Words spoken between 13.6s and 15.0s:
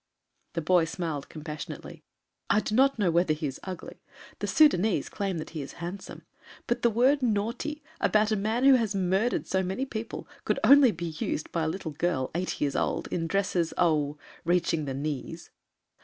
oh reaching the